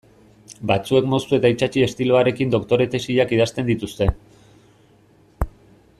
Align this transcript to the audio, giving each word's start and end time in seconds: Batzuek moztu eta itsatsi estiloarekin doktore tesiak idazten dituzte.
Batzuek 0.69 1.09
moztu 1.11 1.37
eta 1.39 1.51
itsatsi 1.55 1.83
estiloarekin 1.89 2.55
doktore 2.55 2.89
tesiak 2.95 3.35
idazten 3.37 3.71
dituzte. 3.71 4.11